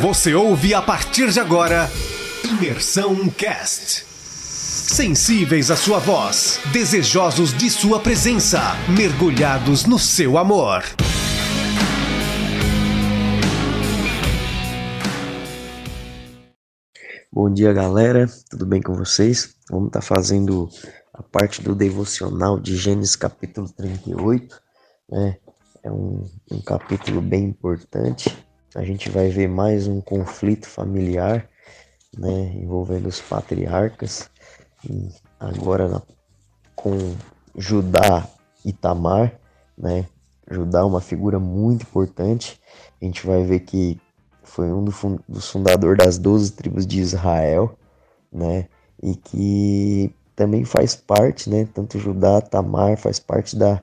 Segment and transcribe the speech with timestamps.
[0.00, 1.88] Você ouve a partir de agora
[2.44, 4.04] Imersão Cast.
[4.04, 8.60] Sensíveis à sua voz, desejosos de sua presença,
[8.94, 10.82] mergulhados no seu amor.
[17.32, 18.28] Bom dia, galera.
[18.50, 19.56] Tudo bem com vocês?
[19.70, 20.68] Vamos estar tá fazendo
[21.14, 24.60] a parte do devocional de Gênesis capítulo 38,
[25.10, 25.38] né?
[25.82, 28.45] É um, um capítulo bem importante.
[28.76, 31.48] A gente vai ver mais um conflito familiar,
[32.14, 34.28] né, envolvendo os patriarcas.
[35.40, 36.02] Agora na,
[36.74, 37.14] com
[37.56, 38.28] Judá
[38.62, 39.32] e Tamar,
[39.78, 40.04] né?
[40.50, 42.60] Judá é uma figura muito importante.
[43.00, 43.98] A gente vai ver que
[44.42, 47.78] foi um dos fundadores das 12 tribos de Israel,
[48.30, 48.68] né?
[49.02, 51.66] E que também faz parte, né?
[51.72, 53.82] Tanto Judá, Tamar, faz parte da,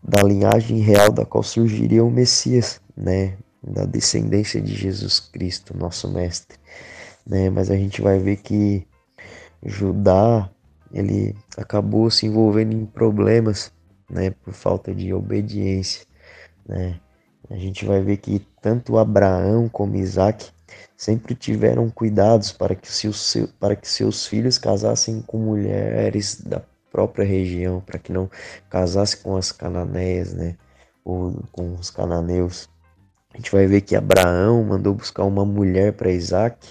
[0.00, 3.36] da linhagem real da qual surgiria o Messias, né?
[3.62, 6.56] Da descendência de Jesus Cristo, nosso mestre,
[7.26, 7.50] né?
[7.50, 8.86] Mas a gente vai ver que
[9.64, 10.48] Judá,
[10.92, 13.72] ele acabou se envolvendo em problemas,
[14.08, 14.30] né?
[14.30, 16.06] Por falta de obediência,
[16.66, 17.00] né?
[17.50, 20.50] A gente vai ver que tanto Abraão como Isaac
[20.96, 27.24] sempre tiveram cuidados para que, seus, para que seus filhos casassem com mulheres da própria
[27.24, 28.30] região, para que não
[28.68, 30.56] casasse com as cananeias, né?
[31.04, 32.68] Ou com os cananeus.
[33.32, 36.66] A gente vai ver que Abraão mandou buscar uma mulher para Isaac,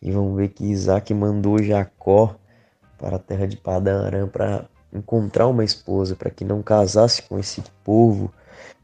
[0.00, 2.36] e vamos ver que Isaac mandou Jacó
[2.96, 7.62] para a terra de Padã para encontrar uma esposa, para que não casasse com esse
[7.84, 8.32] povo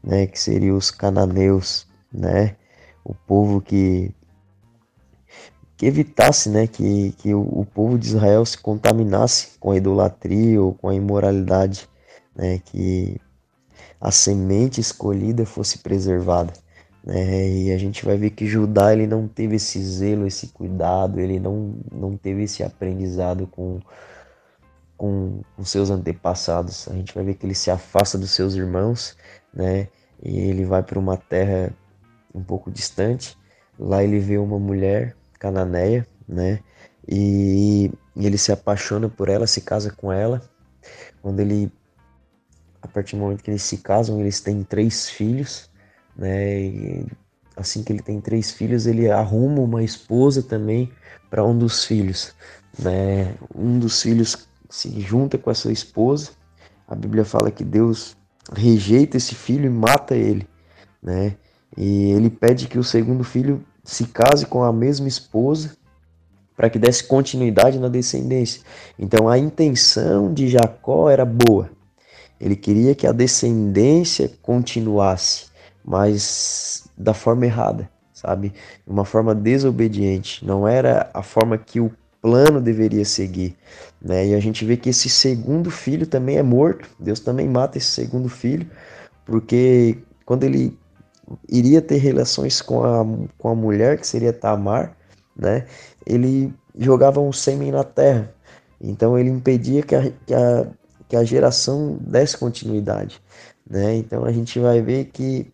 [0.03, 2.55] né, que seriam os cananeus, né,
[3.03, 4.13] o povo que
[5.77, 10.59] que evitasse, né, que, que o, o povo de Israel se contaminasse com a idolatria
[10.59, 11.87] ou com a imoralidade,
[12.35, 13.21] né, que
[14.01, 16.51] a semente escolhida fosse preservada.
[17.07, 17.49] Né?
[17.49, 21.39] E a gente vai ver que Judá ele não teve esse zelo, esse cuidado, ele
[21.39, 23.79] não, não teve esse aprendizado com,
[24.97, 26.87] com, com seus antepassados.
[26.89, 29.15] A gente vai ver que ele se afasta dos seus irmãos
[29.57, 29.87] né?
[30.23, 31.73] E ele vai para uma terra
[32.33, 33.35] um pouco distante.
[33.79, 36.59] Lá ele vê uma mulher cananeia, né?
[37.07, 40.41] E, e ele se apaixona por ela, se casa com ela.
[41.21, 41.71] Quando ele,
[42.81, 45.69] a partir do momento que eles se casam, eles têm três filhos,
[46.17, 46.59] né?
[46.61, 47.05] E
[47.55, 50.91] assim que ele tem três filhos, ele arruma uma esposa também
[51.29, 52.33] para um dos filhos,
[52.77, 53.35] né?
[53.55, 56.31] Um dos filhos se junta com a sua esposa.
[56.87, 58.15] A Bíblia fala que Deus
[58.55, 60.47] rejeita esse filho e mata ele,
[61.01, 61.35] né?
[61.75, 65.77] E ele pede que o segundo filho se case com a mesma esposa
[66.55, 68.63] para que desse continuidade na descendência.
[68.97, 71.69] Então a intenção de Jacó era boa.
[72.39, 75.45] Ele queria que a descendência continuasse,
[75.87, 78.53] mas da forma errada, sabe?
[78.85, 80.45] Uma forma desobediente.
[80.45, 81.89] Não era a forma que o
[82.21, 83.55] plano deveria seguir.
[84.01, 84.27] Né?
[84.27, 86.89] E a gente vê que esse segundo filho também é morto.
[86.99, 88.69] Deus também mata esse segundo filho,
[89.25, 90.77] porque quando ele
[91.47, 93.05] iria ter relações com a,
[93.37, 94.93] com a mulher, que seria Tamar,
[95.37, 95.65] né?
[96.05, 98.33] ele jogava um sêmen na terra.
[98.81, 100.67] Então ele impedia que a, que a,
[101.07, 103.21] que a geração desse continuidade.
[103.69, 103.95] Né?
[103.95, 105.47] Então a gente vai ver que,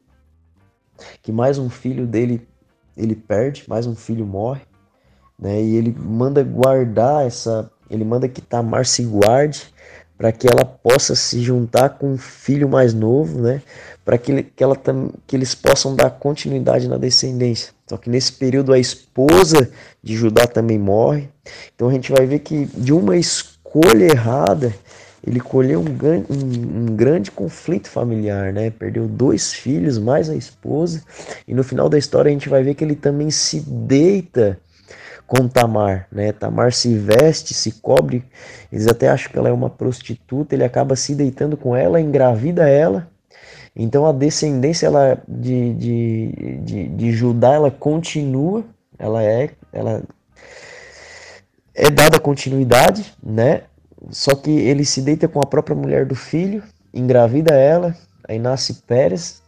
[1.22, 2.48] que mais um filho dele
[2.96, 4.62] ele perde, mais um filho morre
[5.44, 5.62] né?
[5.62, 9.74] E ele manda guardar essa, ele manda que Tamar se guarde
[10.18, 13.62] para que ela possa se juntar com um filho mais novo, né?
[14.06, 14.78] Para que, que, ela
[15.28, 17.74] que eles possam dar continuidade na descendência.
[17.88, 19.70] Só que nesse período a esposa
[20.02, 21.30] de Judá também morre.
[21.76, 24.74] Então a gente vai ver que de uma escolha errada
[25.26, 28.70] ele colheu um, um, um, grande conflito familiar, né?
[28.70, 31.02] Perdeu dois filhos, mais a esposa,
[31.48, 34.60] e no final da história a gente vai ver que ele também se deita
[35.26, 36.34] com Tamar, né?
[36.34, 38.24] Tamar se veste, se cobre,
[38.72, 42.68] eles até acham que ela é uma prostituta, ele acaba se deitando com ela, engravida
[42.68, 43.08] ela.
[43.76, 48.64] Então a descendência ela, de, de, de, de Judá ela continua,
[49.00, 50.04] ela é, ela
[51.74, 53.64] é dada continuidade, né?
[54.10, 56.64] Só que ele se deita com a própria mulher do filho,
[56.94, 57.96] engravida ela,
[58.28, 59.42] aí nasce Pérez,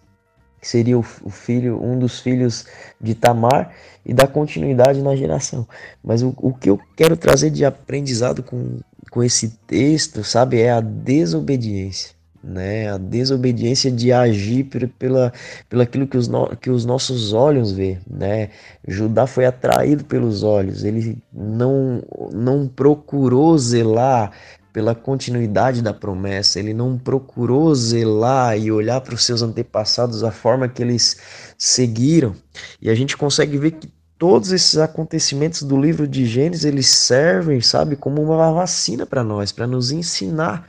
[0.60, 2.66] que seria o, filho, um dos filhos
[3.00, 3.72] de Tamar,
[4.06, 5.68] e dá continuidade na geração.
[6.04, 8.80] Mas o, o que eu quero trazer de aprendizado com,
[9.12, 12.16] com esse texto, sabe, é a desobediência.
[12.48, 14.66] Né, a desobediência de agir
[15.00, 15.34] pela,
[15.68, 18.52] pelo aquilo que os, no, que os nossos olhos vê, né?
[18.88, 24.32] Judá foi atraído pelos olhos, ele não, não procurou zelar
[24.72, 30.32] pela continuidade da promessa, ele não procurou zelar e olhar para os seus antepassados a
[30.32, 31.18] forma que eles
[31.58, 32.36] seguiram.
[32.82, 37.62] E a gente consegue ver que todos esses acontecimentos do livro de Gênesis, eles servem,
[37.62, 40.68] sabe, como uma vacina para nós, para nos ensinar,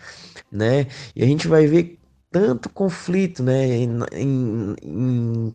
[0.50, 0.86] né?
[1.14, 1.98] E a gente vai ver
[2.30, 5.54] tanto conflito, né, em, em, em,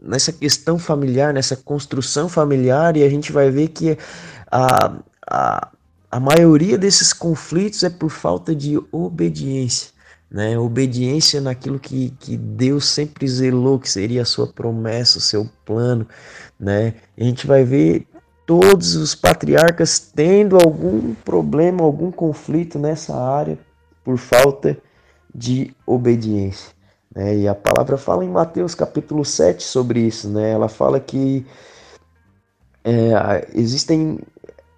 [0.00, 3.98] nessa questão familiar, nessa construção familiar, e a gente vai ver que
[4.50, 5.68] a, a,
[6.10, 9.90] a maioria desses conflitos é por falta de obediência.
[10.30, 15.48] Né, obediência naquilo que, que Deus sempre zelou que seria a sua promessa, o seu
[15.64, 16.06] plano,
[16.60, 16.96] né?
[17.18, 18.06] a gente vai ver
[18.44, 23.58] todos os patriarcas tendo algum problema, algum conflito nessa área
[24.08, 24.78] por falta
[25.34, 26.70] de obediência.
[27.14, 27.40] Né?
[27.40, 30.30] E a palavra fala em Mateus capítulo 7 sobre isso.
[30.30, 30.50] Né?
[30.50, 31.44] Ela fala que
[32.82, 34.18] é, existem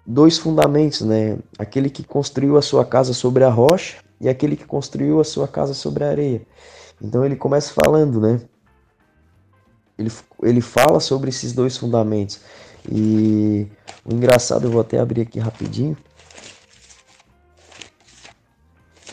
[0.05, 1.37] dois fundamentos, né?
[1.57, 5.47] Aquele que construiu a sua casa sobre a rocha e aquele que construiu a sua
[5.47, 6.41] casa sobre a areia.
[7.01, 8.41] Então ele começa falando, né?
[9.97, 10.11] Ele,
[10.43, 12.41] ele fala sobre esses dois fundamentos.
[12.91, 13.65] E
[14.03, 15.95] o engraçado, eu vou até abrir aqui rapidinho.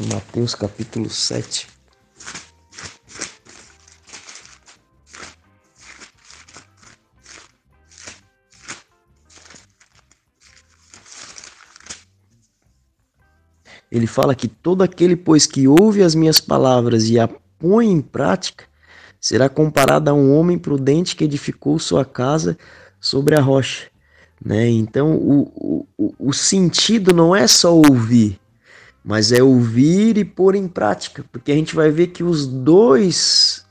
[0.01, 1.67] Mateus capítulo 7.
[13.91, 17.29] Ele fala que todo aquele, pois, que ouve as minhas palavras e a
[17.59, 18.67] põe em prática,
[19.21, 22.57] será comparado a um homem prudente que edificou sua casa
[23.01, 23.89] sobre a rocha.
[24.45, 24.69] Né?
[24.69, 28.39] Então, o, o, o sentido não é só ouvir,
[29.09, 33.65] mas é ouvir e pôr em prática, porque a gente vai ver que os dois,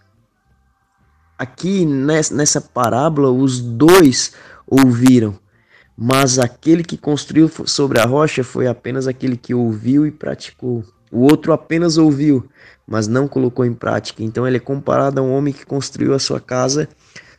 [1.38, 4.34] aqui nessa parábola, os dois
[4.66, 5.38] ouviram,
[5.95, 10.84] mas aquele que construiu sobre a rocha foi apenas aquele que ouviu e praticou.
[11.12, 12.50] O outro apenas ouviu,
[12.88, 14.24] mas não colocou em prática.
[14.24, 16.90] Então ele é comparado a um homem que construiu a sua casa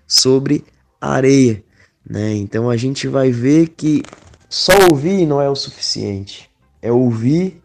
[0.06, 0.64] sobre
[1.00, 1.64] areia.
[2.08, 2.36] Né?
[2.36, 4.04] Então a gente vai ver que
[4.48, 6.48] só ouvir não é o suficiente.
[6.80, 7.60] É ouvir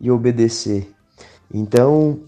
[0.00, 0.90] e obedecer.
[1.52, 2.20] Então,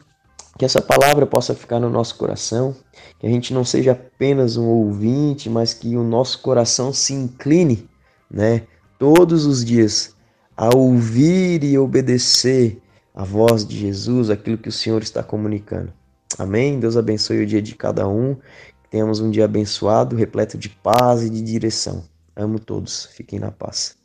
[0.58, 2.74] que essa palavra possa ficar no nosso coração,
[3.18, 7.88] que a gente não seja apenas um ouvinte, mas que o nosso coração se incline,
[8.30, 8.62] né,
[8.98, 10.16] todos os dias
[10.56, 12.82] a ouvir e obedecer
[13.14, 15.92] a voz de Jesus, aquilo que o Senhor está comunicando.
[16.36, 16.80] Amém?
[16.80, 18.34] Deus abençoe o dia de cada um.
[18.34, 22.04] Que tenhamos um dia abençoado, repleto de paz e de direção.
[22.36, 23.06] Amo todos.
[23.06, 23.97] Fiquem na paz.